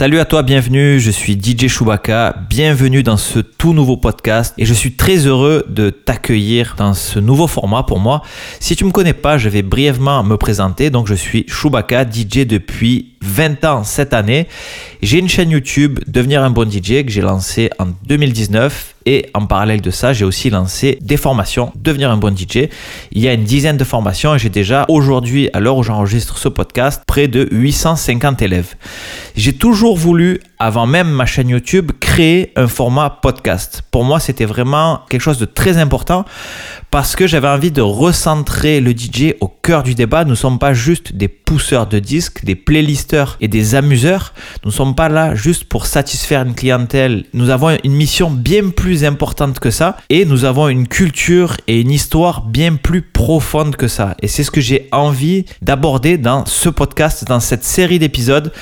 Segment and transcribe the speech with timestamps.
[0.00, 4.64] Salut à toi, bienvenue, je suis DJ Chewbacca, bienvenue dans ce tout nouveau podcast et
[4.64, 8.22] je suis très heureux de t'accueillir dans ce nouveau format pour moi.
[8.60, 10.88] Si tu me connais pas, je vais brièvement me présenter.
[10.88, 14.48] Donc je suis Chewbacca, DJ depuis 20 ans cette année.
[15.02, 19.46] J'ai une chaîne YouTube Devenir un bon DJ que j'ai lancée en 2019 et en
[19.46, 22.68] parallèle de ça, j'ai aussi lancé des formations Devenir un bon DJ.
[23.12, 26.38] Il y a une dizaine de formations et j'ai déjà aujourd'hui, à l'heure où j'enregistre
[26.38, 28.74] ce podcast, près de 850 élèves.
[29.36, 33.82] J'ai toujours voulu, avant même ma chaîne YouTube, créer un format podcast.
[33.90, 36.26] Pour moi, c'était vraiment quelque chose de très important
[36.90, 40.24] parce que j'avais envie de recentrer le DJ au cœur du débat.
[40.24, 44.34] Nous ne sommes pas juste des pousseurs de disques, des playlisters et des amuseurs.
[44.64, 47.24] Nous ne sommes pas là juste pour satisfaire une clientèle.
[47.32, 51.80] Nous avons une mission bien plus importante que ça et nous avons une culture et
[51.80, 54.14] une histoire bien plus profonde que ça.
[54.20, 58.52] Et c'est ce que j'ai envie d'aborder dans ce podcast, dans cette série d'épisodes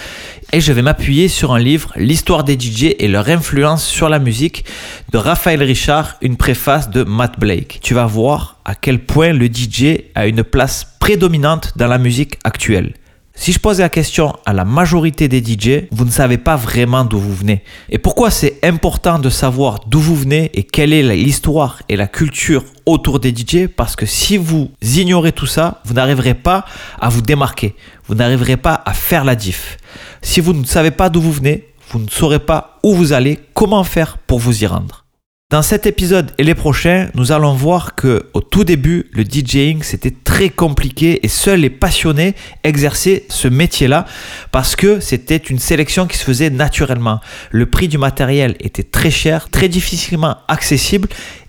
[0.52, 4.18] et je vais m'appuyer sur un livre, L'histoire des DJ et leur influence sur la
[4.18, 4.64] musique
[5.12, 7.80] de Raphaël Richard, une préface de Matt Blake.
[7.82, 12.38] Tu vas voir à quel point le DJ a une place prédominante dans la musique
[12.44, 12.94] actuelle.
[13.40, 17.04] Si je pose la question à la majorité des DJ, vous ne savez pas vraiment
[17.04, 17.62] d'où vous venez.
[17.88, 22.08] Et pourquoi c'est important de savoir d'où vous venez et quelle est l'histoire et la
[22.08, 26.64] culture autour des DJ Parce que si vous ignorez tout ça, vous n'arriverez pas
[27.00, 27.76] à vous démarquer.
[28.08, 29.78] Vous n'arriverez pas à faire la diff.
[30.20, 33.38] Si vous ne savez pas d'où vous venez, vous ne saurez pas où vous allez,
[33.54, 35.04] comment faire pour vous y rendre.
[35.50, 39.82] Dans cet épisode et les prochains, nous allons voir que au tout début, le DJing
[39.82, 44.04] c'était très compliqué et seuls les passionnés exerçaient ce métier-là
[44.52, 47.20] parce que c'était une sélection qui se faisait naturellement.
[47.50, 51.08] Le prix du matériel était très cher, très difficilement accessible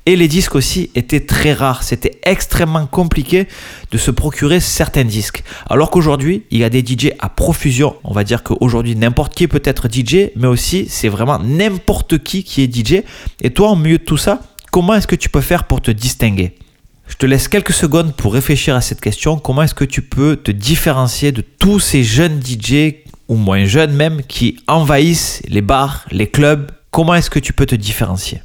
[0.10, 1.84] et les disques aussi étaient très rares.
[1.84, 3.48] C'était extrêmement compliqué
[3.92, 5.44] de se procurer certains disques.
[5.70, 7.96] Alors qu'aujourd'hui, il y a des DJ à profusion.
[8.04, 12.44] On va dire qu'aujourd'hui, n'importe qui peut être DJ, mais aussi c'est vraiment n'importe qui
[12.44, 13.04] qui est DJ.
[13.42, 15.92] Et toi, au milieu de tout ça, comment est-ce que tu peux faire pour te
[15.92, 16.56] distinguer?
[17.08, 19.38] Je te laisse quelques secondes pour réfléchir à cette question.
[19.38, 22.96] Comment est-ce que tu peux te différencier de tous ces jeunes DJ,
[23.28, 26.72] ou moins jeunes même, qui envahissent les bars, les clubs?
[26.90, 28.42] Comment est-ce que tu peux te différencier?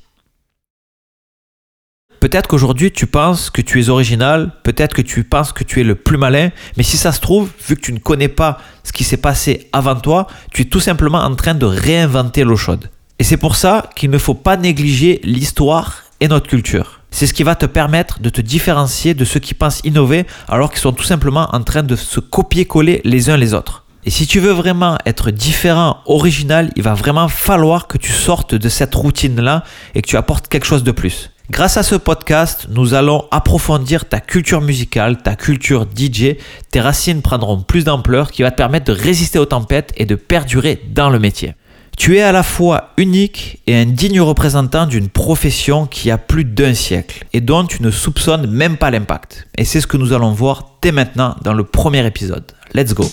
[2.25, 5.85] Peut-être qu'aujourd'hui tu penses que tu es original, peut-être que tu penses que tu es
[5.85, 6.49] le plus malin,
[6.79, 9.69] mais si ça se trouve, vu que tu ne connais pas ce qui s'est passé
[9.75, 12.89] avant toi, tu es tout simplement en train de réinventer l'eau chaude.
[13.19, 17.03] Et c'est pour ça qu'il ne faut pas négliger l'histoire et notre culture.
[17.11, 20.71] C'est ce qui va te permettre de te différencier de ceux qui pensent innover alors
[20.71, 23.85] qu'ils sont tout simplement en train de se copier-coller les uns les autres.
[24.07, 28.55] Et si tu veux vraiment être différent, original, il va vraiment falloir que tu sortes
[28.55, 29.63] de cette routine-là
[29.95, 31.31] et que tu apportes quelque chose de plus.
[31.51, 36.37] Grâce à ce podcast, nous allons approfondir ta culture musicale, ta culture DJ.
[36.71, 40.15] Tes racines prendront plus d'ampleur qui va te permettre de résister aux tempêtes et de
[40.15, 41.55] perdurer dans le métier.
[41.99, 46.47] Tu es à la fois unique et un digne représentant d'une profession qui a plus
[46.47, 49.47] d'un siècle et dont tu ne soupçonnes même pas l'impact.
[49.59, 52.51] Et c'est ce que nous allons voir dès maintenant dans le premier épisode.
[52.73, 53.05] Let's go!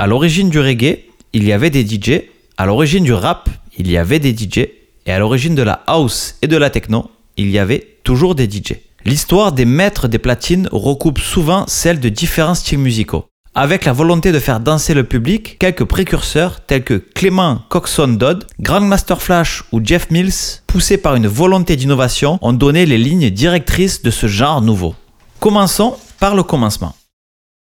[0.00, 1.00] À l'origine du reggae,
[1.34, 2.22] il y avait des DJ.
[2.56, 4.60] À l'origine du rap, il y avait des DJ.
[5.04, 8.48] Et à l'origine de la house et de la techno, il y avait toujours des
[8.48, 8.76] DJ.
[9.04, 13.26] L'histoire des maîtres des platines recoupe souvent celle de différents styles musicaux.
[13.54, 18.46] Avec la volonté de faire danser le public, quelques précurseurs tels que Clément Coxon Dodd,
[18.58, 24.00] Grandmaster Flash ou Jeff Mills, poussés par une volonté d'innovation, ont donné les lignes directrices
[24.00, 24.94] de ce genre nouveau.
[25.40, 26.94] Commençons par le commencement.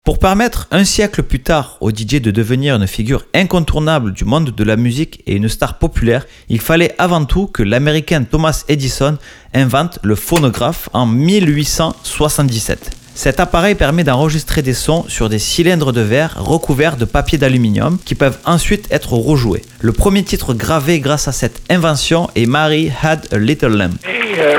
[0.04, 4.50] Pour permettre un siècle plus tard au DJ de devenir une figure incontournable du monde
[4.50, 9.16] de la musique et une star populaire, il fallait avant tout que l'américain Thomas Edison
[9.54, 12.90] invente le phonographe en 1877.
[13.14, 17.96] Cet appareil permet d'enregistrer des sons sur des cylindres de verre recouverts de papier d'aluminium
[18.04, 19.62] qui peuvent ensuite être rejoués.
[19.80, 23.94] Le premier titre gravé grâce à cette invention est Mary Had a Little Lamb.
[24.04, 24.58] Uh,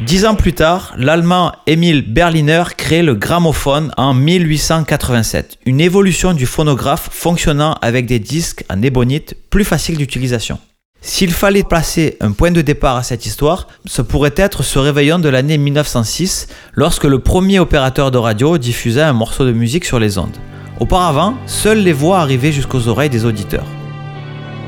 [0.00, 6.46] Dix ans plus tard, l'Allemand Emil Berliner crée le gramophone en 1887, une évolution du
[6.46, 10.58] phonographe fonctionnant avec des disques en ébonite plus facile d'utilisation.
[11.02, 15.18] S'il fallait placer un point de départ à cette histoire, ce pourrait être ce réveillon
[15.18, 19.98] de l'année 1906, lorsque le premier opérateur de radio diffusait un morceau de musique sur
[19.98, 20.36] les ondes.
[20.78, 23.66] Auparavant, seules les voix arrivaient jusqu'aux oreilles des auditeurs.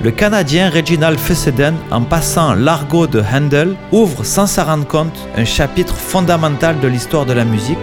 [0.04, 5.44] Le Canadien Reginald Fessenden, en passant l'argot de Handel, ouvre sans s'en rendre compte un
[5.44, 7.78] chapitre fondamental de l'histoire de la musique.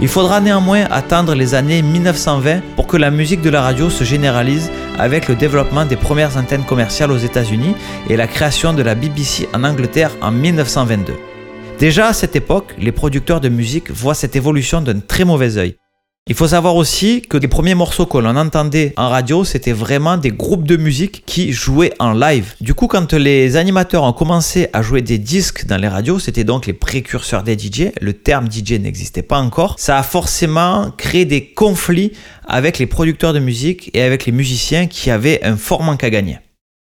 [0.00, 4.02] Il faudra néanmoins attendre les années 1920 pour que la musique de la radio se
[4.02, 4.68] généralise
[4.98, 7.76] avec le développement des premières antennes commerciales aux États-Unis
[8.08, 11.12] et la création de la BBC en Angleterre en 1922.
[11.78, 15.76] Déjà à cette époque, les producteurs de musique voient cette évolution d'un très mauvais œil.
[16.30, 20.16] Il faut savoir aussi que les premiers morceaux que l'on entendait en radio, c'était vraiment
[20.16, 22.54] des groupes de musique qui jouaient en live.
[22.60, 26.44] Du coup, quand les animateurs ont commencé à jouer des disques dans les radios, c'était
[26.44, 31.24] donc les précurseurs des DJ, le terme DJ n'existait pas encore, ça a forcément créé
[31.24, 32.12] des conflits
[32.46, 36.10] avec les producteurs de musique et avec les musiciens qui avaient un fort manque à
[36.10, 36.38] gagner.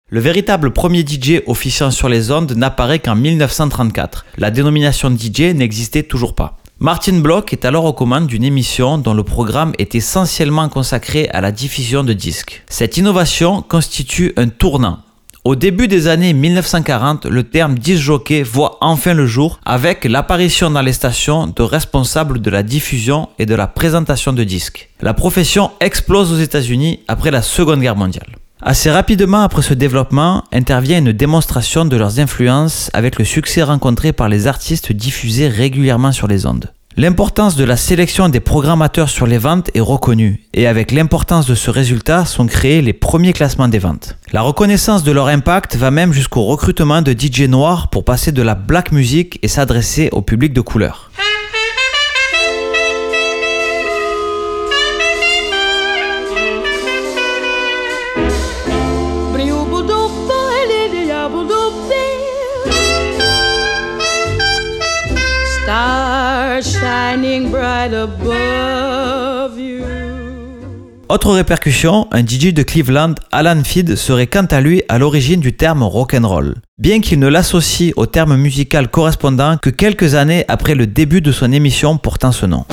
[0.09, 4.25] Le véritable premier DJ officiant sur les ondes n'apparaît qu'en 1934.
[4.39, 6.62] La dénomination DJ n'existait toujours pas.
[6.83, 11.41] Martin Bloch est alors aux commandes d'une émission dont le programme est essentiellement consacré à
[11.41, 12.65] la diffusion de disques.
[12.69, 14.99] Cette innovation constitue un tournant.
[15.45, 20.71] Au début des années 1940, le terme disc jockey voit enfin le jour avec l'apparition
[20.71, 24.91] dans les stations de responsables de la diffusion et de la présentation de disques.
[25.01, 28.42] La profession explose aux États-Unis après la Seconde Guerre mondiale.
[28.65, 34.13] Assez rapidement après ce développement, intervient une démonstration de leurs influences avec le succès rencontré
[34.13, 36.71] par les artistes diffusés régulièrement sur les ondes.
[36.97, 41.57] L'importance de la sélection des programmateurs sur les ventes est reconnue, et avec l'importance de
[41.57, 44.17] ce résultat sont créés les premiers classements des ventes.
[44.31, 48.43] La reconnaissance de leur impact va même jusqu'au recrutement de DJ noirs pour passer de
[48.43, 51.11] la black music et s'adresser au public de couleur.
[71.09, 75.55] Autre répercussion, un DJ de Cleveland, Alan Feed, serait quant à lui à l'origine du
[75.55, 80.87] terme rock'n'roll, bien qu'il ne l'associe au terme musical correspondant que quelques années après le
[80.87, 82.65] début de son émission portant ce nom.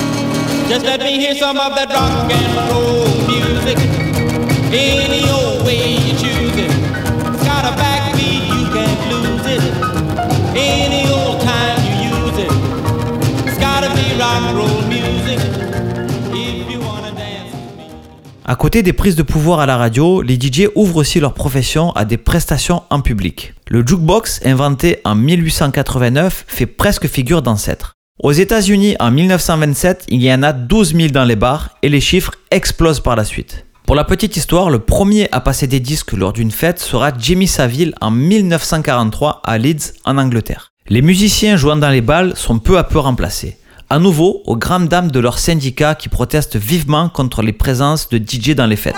[18.50, 21.92] À côté des prises de pouvoir à la radio, les DJ ouvrent aussi leur profession
[21.92, 23.54] à des prestations en public.
[23.68, 27.94] Le jukebox, inventé en 1889, fait presque figure d'ancêtre.
[28.20, 32.00] Aux États-Unis, en 1927, il y en a 12 000 dans les bars et les
[32.00, 33.66] chiffres explosent par la suite.
[33.86, 37.46] Pour la petite histoire, le premier à passer des disques lors d'une fête sera Jimmy
[37.46, 40.72] Savile en 1943 à Leeds, en Angleterre.
[40.88, 43.58] Les musiciens jouant dans les balles sont peu à peu remplacés
[43.90, 48.18] à nouveau aux grandes dames de leur syndicat qui protestent vivement contre les présences de
[48.18, 48.94] DJ dans les fêtes.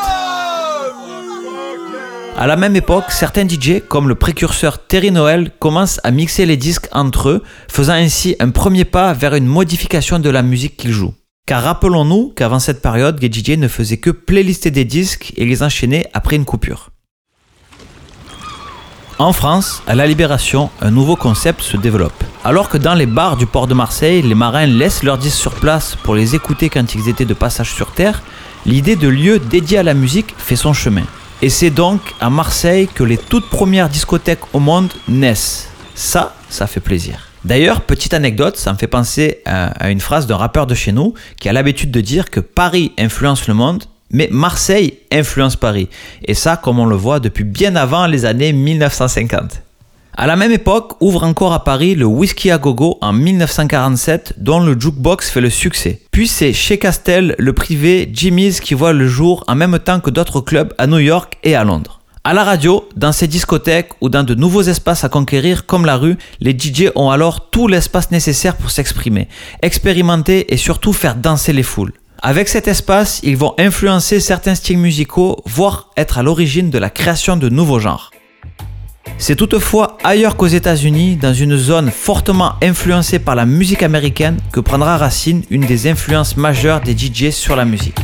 [2.36, 6.58] À la même époque, certains DJ, comme le précurseur Terry Noel, commencent à mixer les
[6.58, 10.92] disques entre eux, faisant ainsi un premier pas vers une modification de la musique qu'ils
[10.92, 11.14] jouent.
[11.46, 15.62] Car rappelons-nous qu'avant cette période, les DJ ne faisaient que playlister des disques et les
[15.62, 16.91] enchaîner après une coupure.
[19.22, 22.24] En France, à la Libération, un nouveau concept se développe.
[22.42, 25.54] Alors que dans les bars du port de Marseille, les marins laissent leurs disques sur
[25.54, 28.20] place pour les écouter quand ils étaient de passage sur Terre,
[28.66, 31.04] l'idée de lieu dédié à la musique fait son chemin.
[31.40, 35.68] Et c'est donc à Marseille que les toutes premières discothèques au monde naissent.
[35.94, 37.28] Ça, ça fait plaisir.
[37.44, 41.14] D'ailleurs, petite anecdote, ça me fait penser à, une phrase d'un rappeur de chez nous
[41.38, 45.88] qui a l'habitude de dire que Paris influence le monde mais Marseille influence Paris.
[46.24, 49.62] Et ça, comme on le voit depuis bien avant les années 1950.
[50.14, 54.60] À la même époque, ouvre encore à Paris le Whisky à Gogo en 1947, dont
[54.60, 56.02] le jukebox fait le succès.
[56.10, 60.10] Puis c'est chez Castel, le privé Jimmy's qui voit le jour en même temps que
[60.10, 62.02] d'autres clubs à New York et à Londres.
[62.24, 65.96] À la radio, dans ces discothèques ou dans de nouveaux espaces à conquérir comme la
[65.96, 69.28] rue, les DJ ont alors tout l'espace nécessaire pour s'exprimer,
[69.62, 71.94] expérimenter et surtout faire danser les foules.
[72.24, 76.88] Avec cet espace, ils vont influencer certains styles musicaux, voire être à l'origine de la
[76.88, 78.12] création de nouveaux genres.
[79.18, 84.60] C'est toutefois ailleurs qu'aux États-Unis, dans une zone fortement influencée par la musique américaine, que
[84.60, 87.98] prendra racine une des influences majeures des DJ sur la musique.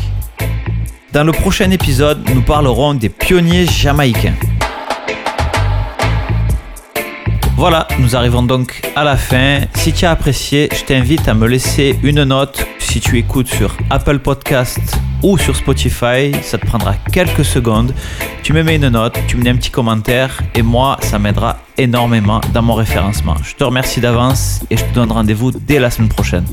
[1.12, 4.34] Dans le prochain épisode, nous parlerons des pionniers jamaïcains.
[7.58, 9.62] Voilà, nous arrivons donc à la fin.
[9.74, 13.76] Si tu as apprécié, je t'invite à me laisser une note si tu écoutes sur
[13.90, 14.78] Apple Podcast
[15.24, 16.30] ou sur Spotify.
[16.40, 17.92] Ça te prendra quelques secondes.
[18.44, 21.56] Tu me mets une note, tu me mets un petit commentaire et moi, ça m'aidera
[21.76, 23.34] énormément dans mon référencement.
[23.42, 26.44] Je te remercie d'avance et je te donne rendez-vous dès la semaine prochaine.